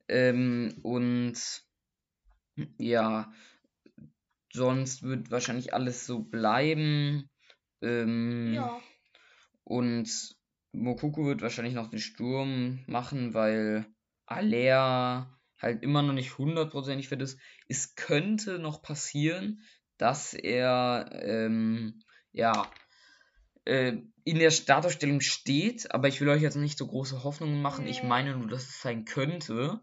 Ähm, 0.08 0.78
und 0.82 1.65
ja, 2.78 3.32
sonst 4.52 5.02
wird 5.02 5.30
wahrscheinlich 5.30 5.74
alles 5.74 6.06
so 6.06 6.20
bleiben. 6.20 7.28
Ähm, 7.82 8.52
Ja, 8.54 8.80
und 9.64 10.36
Mokuku 10.72 11.26
wird 11.26 11.42
wahrscheinlich 11.42 11.74
noch 11.74 11.90
den 11.90 11.98
Sturm 11.98 12.84
machen, 12.86 13.34
weil 13.34 13.86
Alea 14.26 15.38
halt 15.58 15.82
immer 15.82 16.02
noch 16.02 16.12
nicht 16.12 16.38
hundertprozentig 16.38 17.08
fit 17.08 17.22
ist. 17.22 17.38
Es 17.68 17.94
könnte 17.94 18.58
noch 18.58 18.82
passieren, 18.82 19.62
dass 19.98 20.34
er 20.34 21.08
ähm, 21.12 22.02
ja 22.32 22.70
äh, 23.64 23.96
in 24.24 24.38
der 24.38 24.50
Startaufstellung 24.50 25.20
steht, 25.20 25.92
aber 25.92 26.08
ich 26.08 26.20
will 26.20 26.28
euch 26.28 26.42
jetzt 26.42 26.56
nicht 26.56 26.78
so 26.78 26.86
große 26.86 27.24
Hoffnungen 27.24 27.62
machen. 27.62 27.86
Ich 27.86 28.02
Nee. 28.02 28.08
meine 28.08 28.36
nur, 28.36 28.48
dass 28.48 28.68
es 28.68 28.80
sein 28.80 29.04
könnte. 29.04 29.80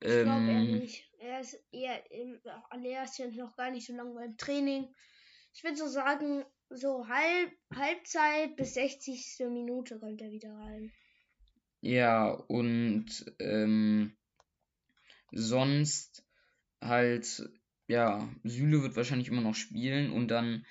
ich 0.00 0.06
glaube 0.06 0.20
Ähm, 0.20 0.66
nicht. 0.80 1.11
Ist 1.42 1.60
eher 1.72 2.08
im, 2.12 2.40
Alea 2.70 3.02
ist 3.02 3.18
ja 3.18 3.26
noch 3.26 3.56
gar 3.56 3.72
nicht 3.72 3.86
so 3.86 3.92
lange 3.94 4.14
beim 4.14 4.36
Training. 4.36 4.94
Ich 5.52 5.64
würde 5.64 5.76
so 5.76 5.88
sagen, 5.88 6.44
so 6.70 7.08
halb, 7.08 7.52
Halbzeit 7.74 8.54
bis 8.54 8.74
60. 8.74 9.48
Minute 9.50 9.98
kommt 9.98 10.22
er 10.22 10.30
wieder 10.30 10.54
rein. 10.54 10.92
Ja, 11.80 12.30
und 12.30 13.06
ähm, 13.40 14.16
sonst 15.32 16.24
halt, 16.80 17.50
ja, 17.88 18.32
Süle 18.44 18.82
wird 18.82 18.94
wahrscheinlich 18.94 19.26
immer 19.26 19.42
noch 19.42 19.56
spielen 19.56 20.12
und 20.12 20.28
dann 20.28 20.64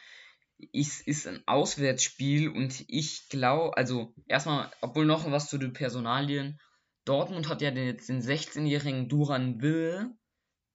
ist, 0.72 1.06
ist 1.06 1.28
ein 1.28 1.44
Auswärtsspiel 1.48 2.48
und 2.48 2.86
ich 2.88 3.28
glaube, 3.28 3.76
also 3.76 4.14
erstmal, 4.26 4.72
obwohl 4.80 5.06
noch 5.06 5.30
was 5.30 5.50
zu 5.50 5.58
den 5.58 5.74
Personalien, 5.74 6.62
Dortmund 7.04 7.50
hat 7.50 7.62
ja 7.62 7.72
den, 7.72 7.88
jetzt 7.88 8.08
den 8.08 8.22
16-jährigen 8.22 9.10
Duran 9.10 9.62
Will 9.62 10.16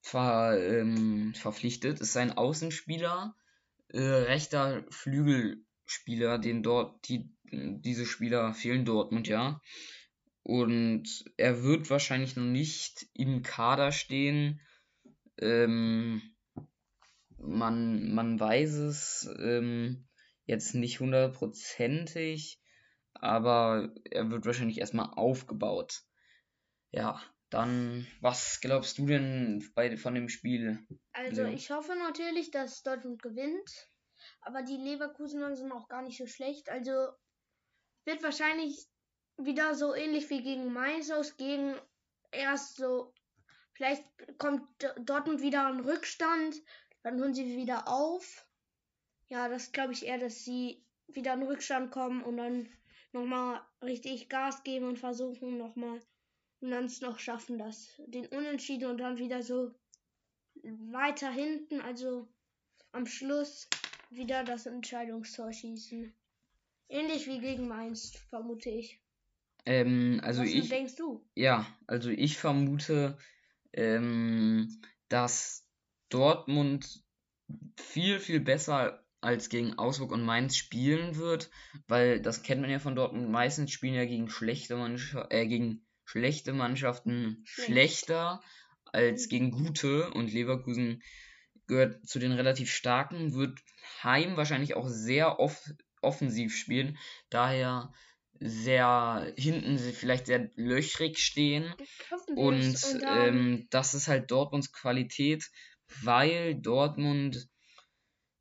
ver, 0.07 0.57
ähm, 0.63 1.35
verpflichtet, 1.35 2.01
ist 2.01 2.17
ein 2.17 2.39
Außenspieler, 2.39 3.35
äh, 3.89 3.99
rechter 4.01 4.85
Flügelspieler, 4.89 6.39
den 6.39 6.63
dort, 6.63 7.09
die, 7.09 7.29
diese 7.51 8.07
Spieler 8.07 8.55
fehlen 8.55 8.85
Dortmund 8.85 9.27
ja. 9.27 9.61
Und 10.45 11.25
er 11.37 11.65
wird 11.65 11.91
wahrscheinlich 11.91 12.37
noch 12.37 12.45
nicht 12.45 13.09
im 13.15 13.43
Kader 13.43 13.91
stehen. 13.91 14.61
Ähm, 15.39 16.23
man, 17.37 18.15
man 18.15 18.39
weiß 18.39 18.75
es 18.75 19.29
ähm, 19.41 20.07
jetzt 20.45 20.77
nicht 20.77 21.01
hundertprozentig, 21.01 22.61
aber 23.13 23.93
er 24.09 24.31
wird 24.31 24.47
wahrscheinlich 24.47 24.79
erstmal 24.79 25.11
aufgebaut. 25.17 26.05
Ja, 26.93 27.21
dann, 27.51 28.07
was 28.21 28.61
glaubst 28.61 28.99
du 28.99 29.07
denn 29.07 29.71
bei, 29.75 29.97
von 29.97 30.15
dem 30.15 30.29
Spiel? 30.29 30.87
Also 31.13 31.43
Ja. 31.43 31.49
ich 31.49 31.71
hoffe 31.71 31.95
natürlich, 31.97 32.51
dass 32.51 32.83
Dortmund 32.83 33.23
gewinnt. 33.23 33.89
Aber 34.41 34.63
die 34.63 34.77
Leverkusener 34.77 35.55
sind 35.55 35.73
auch 35.73 35.89
gar 35.89 36.03
nicht 36.03 36.19
so 36.19 36.27
schlecht. 36.27 36.69
Also 36.71 37.13
wird 38.05 38.23
wahrscheinlich 38.23 38.87
wieder 39.37 39.75
so 39.75 39.95
ähnlich 39.95 40.29
wie 40.31 40.43
gegen 40.43 40.73
Mainz 40.73 41.11
ausgehen. 41.11 41.79
Erst 42.33 42.77
so, 42.77 43.13
vielleicht 43.75 44.05
kommt 44.39 44.63
Dortmund 45.01 45.41
wieder 45.41 45.69
in 45.71 45.81
Rückstand, 45.81 46.57
dann 47.03 47.21
holen 47.21 47.35
sie 47.35 47.57
wieder 47.57 47.89
auf. 47.89 48.47
Ja, 49.29 49.49
das 49.49 49.73
glaube 49.73 49.93
ich 49.93 50.07
eher, 50.07 50.19
dass 50.19 50.45
sie 50.45 50.85
wieder 51.09 51.35
in 51.35 51.43
Rückstand 51.43 51.91
kommen 51.91 52.23
und 52.23 52.37
dann 52.37 52.69
nochmal 53.13 53.61
richtig 53.83 54.29
Gas 54.29 54.63
geben 54.65 54.87
und 54.87 54.99
versuchen 54.99 55.59
nochmal 55.59 56.01
und 56.61 56.71
dann 56.71 56.85
es 56.85 57.01
noch 57.01 57.19
schaffen, 57.19 57.59
das 57.59 58.01
den 58.07 58.27
Unentschieden 58.27 58.91
und 58.91 58.99
dann 58.99 59.19
wieder 59.19 59.43
so 59.43 59.75
weiter 60.63 61.31
hinten, 61.31 61.81
also 61.81 62.29
am 62.93 63.07
Schluss 63.07 63.69
wieder 64.11 64.45
das 64.45 64.67
Entscheidungstor 64.67 65.53
schießen. 65.53 66.15
Ähnlich 66.89 67.27
wie 67.27 67.41
gegen 67.41 67.69
Mainz, 67.69 68.17
vermute 68.31 68.71
ich. 68.71 69.01
Ähm, 69.65 70.21
also 70.23 70.43
Was 70.43 70.49
ich, 70.49 70.69
denkst 70.69 70.97
du? 70.97 71.25
ja, 71.35 71.67
also 71.87 72.11
ich 72.11 72.39
vermute, 72.39 73.19
ähm, 73.73 74.81
dass 75.09 75.69
Dortmund 76.09 77.05
viel, 77.77 78.21
viel 78.21 78.41
besser 78.41 79.05
als 79.21 79.49
gegen 79.49 79.77
Augsburg 79.79 80.13
und 80.13 80.25
Mainz 80.25 80.57
spielen 80.57 81.17
wird, 81.17 81.51
weil 81.89 82.21
das 82.21 82.43
kennt 82.43 82.61
man 82.61 82.71
ja 82.71 82.79
von 82.79 82.95
Dortmund. 82.95 83.29
Meistens 83.31 83.73
spielen 83.73 83.95
ja 83.95 84.05
gegen 84.05 84.31
schlechte 84.31 84.77
Mannschaften, 84.77 85.35
äh, 85.35 85.47
gegen 85.47 85.86
schlechte 86.07 86.53
Mannschaften 86.53 87.43
Schlecht. 87.45 87.71
schlechter 87.71 88.41
als 88.87 89.25
Mhm. 89.27 89.31
gegen 89.31 89.51
gute 89.51 90.11
und 90.13 90.33
Leverkusen 90.33 91.03
gehört 91.67 92.07
zu 92.07 92.19
den 92.19 92.33
relativ 92.33 92.71
starken, 92.71 93.35
wird 93.35 93.59
Heim 94.03 94.37
wahrscheinlich 94.37 94.75
auch 94.75 94.89
sehr 94.89 95.39
off 95.41 95.63
offensiv 96.01 96.57
spielen. 96.57 96.97
Daher 97.31 97.93
sehr 98.39 99.33
hinten 99.37 99.79
vielleicht 99.79 100.27
sehr 100.27 100.51
löchrig 100.55 101.19
stehen. 101.19 101.75
Und, 102.29 102.37
und 102.37 103.03
ähm, 103.09 103.67
das 103.71 103.95
ist 103.95 104.09
halt 104.09 104.31
Dortmunds 104.31 104.73
Qualität, 104.73 105.51
weil 106.03 106.55
Dortmund 106.55 107.49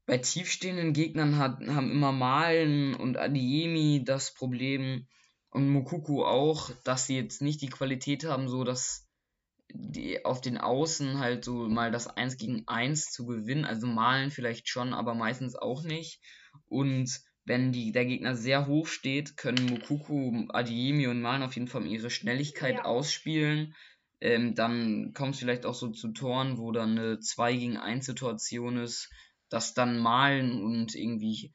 bei 0.06 0.18
tiefstehenden 0.20 0.94
Gegnern 0.94 1.38
hat, 1.38 1.60
haben 1.68 1.92
immer 1.92 2.12
Malen 2.12 2.94
und 2.94 3.18
Adiemi 3.18 4.04
das 4.06 4.34
Problem 4.34 5.08
und 5.56 5.70
Mukuku 5.70 6.26
auch, 6.26 6.70
dass 6.84 7.08
sie 7.08 7.16
jetzt 7.16 7.42
nicht 7.42 7.62
die 7.62 7.70
Qualität 7.70 8.26
haben, 8.26 8.50
so 8.50 8.66
dass 8.66 9.08
die 9.72 10.26
auf 10.26 10.42
den 10.42 10.58
Außen 10.58 11.20
halt 11.20 11.46
so 11.46 11.70
mal 11.70 11.92
das 11.92 12.08
1 12.08 12.36
gegen 12.36 12.68
1 12.68 13.06
zu 13.06 13.26
gewinnen. 13.26 13.64
Also 13.64 13.88
malen 13.88 14.32
vielleicht 14.32 14.68
schon, 14.68 14.94
aber 14.94 15.16
meistens 15.16 15.56
auch 15.56 15.84
nicht. 15.84 16.20
Und 16.66 17.22
wenn 17.46 17.72
die, 17.72 17.94
der 17.94 18.06
Gegner 18.06 18.36
sehr 18.36 18.68
hoch 18.68 18.88
steht, 18.88 19.38
können 19.38 19.66
Mukuku, 19.66 20.46
Adiemi 20.50 21.08
und 21.08 21.22
Malen 21.22 21.44
auf 21.44 21.56
jeden 21.56 21.70
Fall 21.70 21.86
ihre 21.86 22.10
Schnelligkeit 22.10 22.76
ja. 22.76 22.84
ausspielen. 22.84 23.76
Ähm, 24.20 24.56
dann 24.56 25.14
kommt 25.14 25.36
es 25.36 25.40
vielleicht 25.40 25.66
auch 25.66 25.76
so 25.76 25.88
zu 25.88 26.12
Toren, 26.12 26.58
wo 26.58 26.74
dann 26.74 27.00
eine 27.00 27.20
2 27.20 27.56
gegen 27.56 27.78
1 27.78 28.06
Situation 28.06 28.76
ist, 28.78 29.10
dass 29.48 29.74
dann 29.74 30.00
Malen 30.00 30.62
und 30.62 30.96
irgendwie 30.96 31.54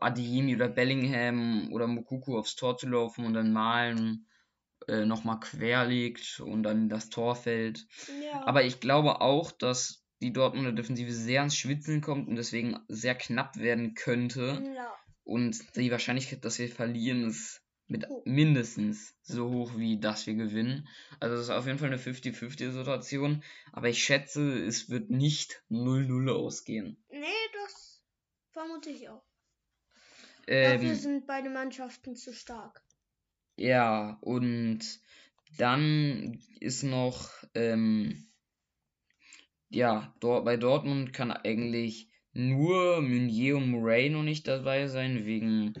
Adiemi 0.00 0.54
oder 0.54 0.68
Bellingham 0.68 1.72
oder 1.72 1.86
Mukuku 1.86 2.38
aufs 2.38 2.56
Tor 2.56 2.78
zu 2.78 2.88
laufen 2.88 3.24
und 3.24 3.34
dann 3.34 3.52
Malen 3.52 4.26
äh, 4.86 5.04
nochmal 5.04 5.40
quer 5.40 5.86
liegt 5.86 6.40
und 6.40 6.62
dann 6.62 6.88
das 6.88 7.10
Tor 7.10 7.36
fällt. 7.36 7.86
Ja. 8.22 8.46
Aber 8.46 8.64
ich 8.64 8.80
glaube 8.80 9.20
auch, 9.20 9.52
dass 9.52 10.04
die 10.20 10.32
Dortmunder 10.32 10.72
Defensive 10.72 11.12
sehr 11.12 11.40
ans 11.40 11.56
Schwitzen 11.56 12.00
kommt 12.00 12.28
und 12.28 12.36
deswegen 12.36 12.78
sehr 12.88 13.14
knapp 13.14 13.56
werden 13.56 13.94
könnte. 13.94 14.62
Ja. 14.74 14.94
Und 15.24 15.76
die 15.76 15.90
Wahrscheinlichkeit, 15.90 16.44
dass 16.44 16.58
wir 16.58 16.68
verlieren, 16.68 17.24
ist 17.24 17.62
mit 17.86 18.06
mindestens 18.24 19.14
so 19.22 19.50
hoch 19.50 19.72
wie 19.76 19.98
dass 19.98 20.26
wir 20.26 20.34
gewinnen. 20.34 20.88
Also 21.20 21.36
es 21.36 21.42
ist 21.42 21.50
auf 21.50 21.66
jeden 21.66 21.78
Fall 21.78 21.88
eine 21.88 21.98
50-50-Situation. 21.98 23.42
Aber 23.72 23.88
ich 23.88 24.02
schätze, 24.02 24.64
es 24.64 24.90
wird 24.90 25.10
nicht 25.10 25.62
0-0 25.70 26.30
ausgehen. 26.30 27.02
Nee, 27.10 27.24
das 27.52 28.02
vermute 28.52 28.90
ich 28.90 29.08
auch. 29.08 29.27
Ähm, 30.48 30.80
Dafür 30.80 30.94
sind 30.94 31.26
beide 31.26 31.50
Mannschaften 31.50 32.16
zu 32.16 32.32
stark. 32.32 32.82
Ja, 33.56 34.16
und 34.22 34.80
dann 35.58 36.40
ist 36.58 36.84
noch, 36.84 37.30
ähm, 37.54 38.32
ja, 39.68 40.14
dort, 40.20 40.46
bei 40.46 40.56
Dortmund 40.56 41.12
kann 41.12 41.32
eigentlich 41.32 42.10
nur 42.32 43.02
Meunier 43.02 43.58
und 43.58 43.70
Murray 43.70 44.08
noch 44.08 44.22
nicht 44.22 44.48
dabei 44.48 44.86
sein, 44.86 45.26
wegen 45.26 45.74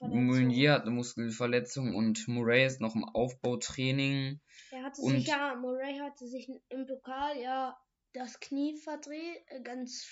Meunier 0.00 0.72
hat 0.72 0.82
eine 0.82 0.90
Muskelverletzung 0.90 1.94
und 1.94 2.26
Murray 2.26 2.66
ist 2.66 2.80
noch 2.80 2.96
im 2.96 3.04
Aufbautraining. 3.04 4.40
Er 4.72 4.82
hatte 4.82 5.00
und 5.00 5.16
sich 5.16 5.28
ja, 5.28 5.54
Murray 5.54 5.98
hatte 5.98 6.26
sich 6.26 6.48
im 6.68 6.86
Pokal 6.86 7.40
ja 7.40 7.78
das 8.14 8.40
Knie 8.40 8.76
verdreht, 8.76 9.44
äh, 9.46 9.60
ganz, 9.62 10.08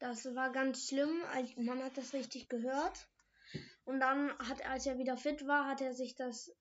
das 0.00 0.24
war 0.34 0.50
ganz 0.50 0.88
schlimm, 0.88 1.22
man 1.56 1.82
hat 1.84 1.96
das 1.96 2.14
richtig 2.14 2.48
gehört. 2.48 3.08
Und 3.88 4.00
dann 4.00 4.36
hat 4.38 4.60
er, 4.60 4.72
als 4.72 4.84
er 4.84 4.98
wieder 4.98 5.16
fit 5.16 5.46
war, 5.46 5.66
hat 5.66 5.80
er 5.80 5.94
sich 5.94 6.14
das 6.14 6.54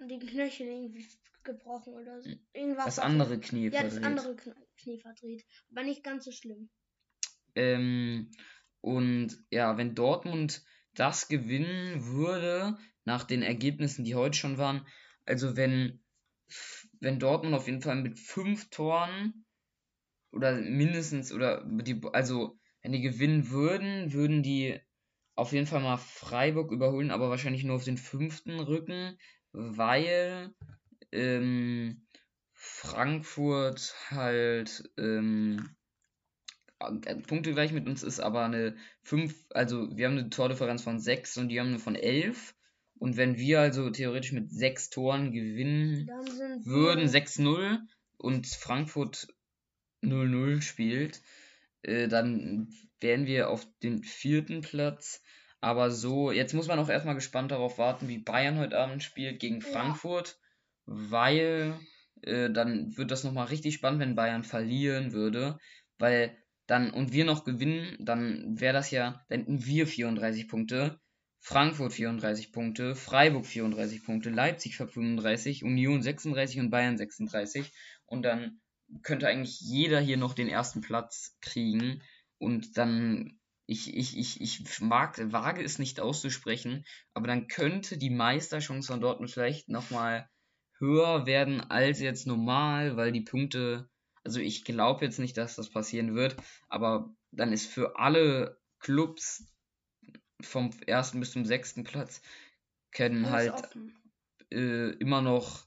die 0.00 0.18
Knöchel 0.18 0.66
irgendwie 0.66 1.06
gebrochen 1.44 1.94
oder 1.94 2.20
so. 2.20 2.28
Irgendwas 2.52 2.86
das 2.86 2.98
andere 2.98 3.38
Knie 3.38 3.68
ja, 3.68 3.82
verdreht. 3.82 3.92
Ja, 3.92 4.00
das 4.00 4.04
andere 4.04 4.36
Knie 4.76 4.98
verdreht. 4.98 5.46
Aber 5.70 5.84
nicht 5.84 6.02
ganz 6.02 6.24
so 6.24 6.32
schlimm. 6.32 6.68
Ähm, 7.54 8.32
und 8.80 9.40
ja, 9.50 9.76
wenn 9.76 9.94
Dortmund 9.94 10.64
das 10.92 11.28
gewinnen 11.28 12.04
würde, 12.06 12.76
nach 13.04 13.22
den 13.22 13.42
Ergebnissen, 13.42 14.04
die 14.04 14.16
heute 14.16 14.36
schon 14.36 14.58
waren, 14.58 14.84
also 15.26 15.54
wenn, 15.54 16.02
wenn 16.98 17.20
Dortmund 17.20 17.54
auf 17.54 17.66
jeden 17.68 17.82
Fall 17.82 17.94
mit 17.94 18.18
fünf 18.18 18.70
Toren 18.70 19.44
oder 20.32 20.56
mindestens, 20.56 21.32
oder 21.32 21.64
die, 21.64 22.00
also 22.12 22.58
wenn 22.82 22.90
die 22.90 23.02
gewinnen 23.02 23.50
würden, 23.50 24.12
würden 24.12 24.42
die 24.42 24.80
auf 25.40 25.52
jeden 25.52 25.66
Fall 25.66 25.80
mal 25.80 25.96
Freiburg 25.96 26.70
überholen, 26.70 27.10
aber 27.10 27.30
wahrscheinlich 27.30 27.64
nur 27.64 27.76
auf 27.76 27.84
den 27.84 27.96
fünften 27.96 28.60
Rücken, 28.60 29.18
weil 29.52 30.54
ähm, 31.12 32.06
Frankfurt 32.52 33.94
halt 34.10 34.90
ähm, 34.98 35.74
äh, 36.78 37.16
Punkte 37.16 37.54
gleich 37.54 37.72
mit 37.72 37.88
uns 37.88 38.02
ist, 38.02 38.20
aber 38.20 38.44
eine 38.44 38.76
5, 39.02 39.46
also 39.50 39.96
wir 39.96 40.08
haben 40.08 40.18
eine 40.18 40.28
Tordifferenz 40.28 40.82
von 40.82 41.00
6 41.00 41.38
und 41.38 41.48
die 41.48 41.58
haben 41.58 41.68
eine 41.68 41.78
von 41.78 41.94
11. 41.94 42.54
Und 42.98 43.16
wenn 43.16 43.38
wir 43.38 43.60
also 43.60 43.88
theoretisch 43.88 44.32
mit 44.32 44.50
6 44.50 44.90
Toren 44.90 45.32
gewinnen 45.32 46.06
würden, 46.66 47.08
6-0 47.08 47.78
und 48.18 48.46
Frankfurt 48.46 49.28
0-0 50.02 50.60
spielt, 50.60 51.22
äh, 51.82 52.08
dann 52.08 52.68
wären 53.00 53.26
wir 53.26 53.50
auf 53.50 53.66
den 53.82 54.02
vierten 54.02 54.60
Platz. 54.60 55.22
Aber 55.60 55.90
so, 55.90 56.32
jetzt 56.32 56.54
muss 56.54 56.68
man 56.68 56.78
auch 56.78 56.88
erstmal 56.88 57.14
gespannt 57.14 57.50
darauf 57.50 57.78
warten, 57.78 58.08
wie 58.08 58.18
Bayern 58.18 58.58
heute 58.58 58.78
Abend 58.78 59.02
spielt 59.02 59.40
gegen 59.40 59.60
Frankfurt, 59.60 60.38
weil 60.86 61.78
äh, 62.22 62.50
dann 62.50 62.96
wird 62.96 63.10
das 63.10 63.24
nochmal 63.24 63.46
richtig 63.46 63.74
spannend, 63.74 64.00
wenn 64.00 64.14
Bayern 64.14 64.44
verlieren 64.44 65.12
würde, 65.12 65.58
weil 65.98 66.36
dann 66.66 66.90
und 66.90 67.12
wir 67.12 67.24
noch 67.24 67.44
gewinnen, 67.44 67.96
dann 67.98 68.58
wäre 68.60 68.72
das 68.72 68.90
ja, 68.90 69.24
dann 69.28 69.40
hätten 69.40 69.66
wir 69.66 69.86
34 69.86 70.48
Punkte, 70.48 70.98
Frankfurt 71.40 71.92
34 71.92 72.52
Punkte, 72.52 72.94
Freiburg 72.94 73.46
34 73.46 74.04
Punkte, 74.04 74.30
Leipzig 74.30 74.76
35, 74.76 75.64
Union 75.64 76.02
36 76.02 76.60
und 76.60 76.70
Bayern 76.70 76.96
36 76.96 77.72
und 78.06 78.22
dann 78.22 78.60
könnte 79.02 79.28
eigentlich 79.28 79.60
jeder 79.60 80.00
hier 80.00 80.16
noch 80.16 80.34
den 80.34 80.48
ersten 80.48 80.80
Platz 80.80 81.36
kriegen. 81.40 82.02
Und 82.38 82.78
dann 82.78 83.40
ich, 83.70 83.96
ich, 83.96 84.18
ich, 84.18 84.40
ich 84.40 84.80
mag, 84.80 85.16
wage 85.32 85.62
es 85.62 85.78
nicht 85.78 86.00
auszusprechen, 86.00 86.84
aber 87.14 87.28
dann 87.28 87.46
könnte 87.46 87.98
die 87.98 88.10
Meisterchance 88.10 88.88
von 88.88 89.00
Dortmund 89.00 89.30
vielleicht 89.30 89.68
nochmal 89.68 90.28
höher 90.78 91.24
werden 91.24 91.60
als 91.60 92.00
jetzt 92.00 92.26
normal, 92.26 92.96
weil 92.96 93.12
die 93.12 93.20
Punkte, 93.20 93.88
also 94.24 94.40
ich 94.40 94.64
glaube 94.64 95.04
jetzt 95.04 95.20
nicht, 95.20 95.36
dass 95.36 95.54
das 95.54 95.70
passieren 95.70 96.16
wird, 96.16 96.36
aber 96.68 97.14
dann 97.30 97.52
ist 97.52 97.66
für 97.66 97.96
alle 97.96 98.60
Clubs 98.80 99.46
vom 100.40 100.70
ersten 100.86 101.20
bis 101.20 101.30
zum 101.30 101.44
sechsten 101.44 101.84
Platz 101.84 102.22
können 102.90 103.30
halt 103.30 103.70
äh, 104.50 104.90
immer 104.96 105.22
noch 105.22 105.64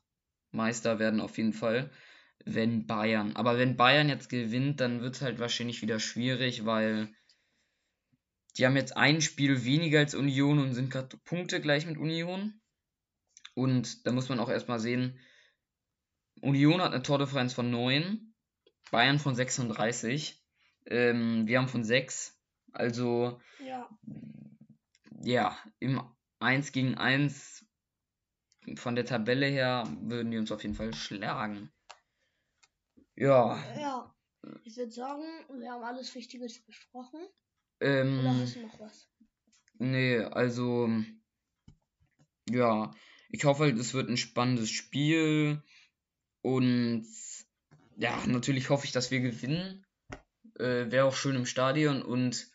Meister 0.51 0.99
werden 0.99 1.21
auf 1.21 1.38
jeden 1.38 1.53
Fall, 1.53 1.89
wenn 2.46 2.86
Bayern. 2.88 3.36
Aber 3.36 3.58
wenn 3.58 3.78
Bayern 3.78 4.10
jetzt 4.10 4.30
gewinnt, 4.30 4.80
dann 4.80 5.02
wird 5.02 5.15
es 5.15 5.22
halt 5.22 5.39
wahrscheinlich 5.39 5.82
wieder 5.82 6.00
schwierig, 6.00 6.65
weil 6.65 7.10
die 8.58 8.65
haben 8.65 8.76
jetzt 8.76 8.96
ein 8.96 9.22
Spiel 9.22 9.63
weniger 9.63 10.00
als 10.00 10.13
Union 10.13 10.60
und 10.60 10.74
sind 10.74 10.91
gerade 10.91 11.17
Punkte 11.17 11.62
gleich 11.62 11.86
mit 11.86 11.98
Union. 11.98 12.62
Und 13.56 14.06
da 14.06 14.12
muss 14.12 14.30
man 14.30 14.39
auch 14.39 14.50
erstmal 14.50 14.80
sehen, 14.80 15.19
Union 16.41 16.82
hat 16.82 16.93
eine 16.93 17.04
Tordifferenz 17.04 17.54
von 17.54 17.69
9, 17.72 18.34
Bayern 18.91 19.19
von 19.19 19.36
36, 19.36 20.43
ähm, 20.88 21.48
wir 21.48 21.58
haben 21.58 21.67
von 21.67 21.84
6. 21.84 22.38
Also, 22.74 23.39
ja. 23.65 23.89
ja, 25.22 25.58
im 25.80 26.02
1 26.39 26.72
gegen 26.72 26.96
1 26.96 27.65
von 28.76 28.96
der 28.96 29.06
Tabelle 29.06 29.46
her 29.46 29.84
würden 30.02 30.32
die 30.32 30.38
uns 30.38 30.52
auf 30.52 30.63
jeden 30.63 30.76
Fall 30.76 30.93
schlagen. 30.93 31.72
Ja. 33.15 33.62
Ja, 33.80 34.15
ich 34.63 34.76
würde 34.78 34.91
sagen, 34.91 35.23
wir 35.60 35.71
haben 35.71 35.84
alles 35.84 36.13
Wichtiges 36.15 36.60
besprochen. 36.65 37.19
Ähm, 37.80 38.19
Oder 38.19 38.38
hast 38.38 38.56
du 38.56 38.62
noch 38.62 38.80
was? 38.80 39.10
Nee, 39.80 40.19
also. 40.19 40.89
Ja, 42.49 42.91
ich 43.30 43.45
hoffe 43.45 43.63
halt, 43.63 43.78
es 43.78 43.93
wird 43.93 44.10
ein 44.10 44.17
spannendes 44.17 44.69
Spiel. 44.69 45.62
Und 46.41 47.08
ja, 47.97 48.26
natürlich 48.28 48.69
hoffe 48.69 48.86
ich, 48.86 48.91
dass 48.91 49.12
wir 49.12 49.21
gewinnen. 49.21 49.86
Äh, 50.60 50.91
Wäre 50.91 51.06
auch 51.06 51.15
schön 51.15 51.36
im 51.36 51.45
Stadion 51.45 52.02
und 52.02 52.52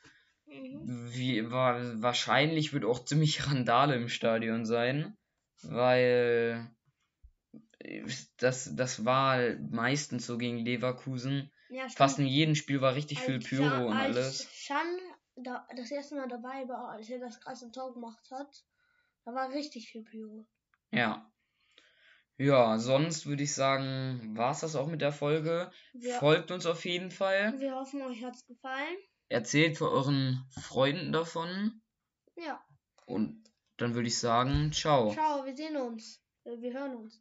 mhm. 0.46 1.12
wie 1.12 1.50
war 1.50 2.00
wahrscheinlich 2.02 2.72
wird 2.72 2.84
auch 2.84 3.04
ziemlich 3.04 3.46
Randale 3.46 3.96
im 3.96 4.08
Stadion 4.08 4.66
sein, 4.66 5.16
weil 5.62 6.70
das, 8.38 8.74
das 8.74 9.04
war 9.04 9.38
meistens 9.70 10.26
so 10.26 10.38
gegen 10.38 10.58
Leverkusen. 10.58 11.50
Ja, 11.70 11.88
Fast 11.88 12.18
in 12.18 12.26
jedem 12.26 12.54
Spiel 12.54 12.80
war 12.80 12.94
richtig 12.94 13.18
als 13.18 13.26
viel 13.26 13.38
Pyro 13.40 13.64
ja, 13.64 13.84
und 13.84 13.92
alles. 13.92 14.48
Schan 14.52 14.86
da, 15.42 15.66
das 15.76 15.90
erste 15.90 16.16
Mal 16.16 16.28
dabei 16.28 16.68
war, 16.68 16.90
als 16.90 17.08
er 17.10 17.18
das 17.18 17.40
krasse 17.40 17.70
Tor 17.70 17.94
gemacht 17.94 18.30
hat, 18.30 18.64
da 19.24 19.34
war 19.34 19.50
richtig 19.50 19.90
viel 19.90 20.02
Pyro. 20.04 20.46
Ja. 20.90 21.30
Ja, 22.36 22.78
sonst 22.78 23.26
würde 23.26 23.42
ich 23.42 23.54
sagen, 23.54 24.36
war 24.36 24.52
es 24.52 24.60
das 24.60 24.76
auch 24.76 24.86
mit 24.86 25.00
der 25.00 25.12
Folge. 25.12 25.72
Wir, 25.92 26.14
Folgt 26.14 26.50
uns 26.52 26.66
auf 26.66 26.84
jeden 26.84 27.10
Fall. 27.10 27.58
Wir 27.58 27.74
hoffen, 27.74 28.00
euch 28.02 28.22
hat 28.24 28.36
es 28.36 28.46
gefallen. 28.46 28.96
Erzählt 29.28 29.76
für 29.76 29.90
euren 29.90 30.46
Freunden 30.50 31.12
davon. 31.12 31.82
Ja. 32.36 32.64
Und 33.06 33.44
Dann 33.76 33.94
würde 33.94 34.08
ich 34.08 34.18
sagen, 34.18 34.72
ciao. 34.72 35.12
Ciao, 35.12 35.44
wir 35.44 35.54
sehen 35.54 35.76
uns. 35.76 36.22
Äh, 36.44 36.60
Wir 36.60 36.72
hören 36.72 36.96
uns. 36.96 37.20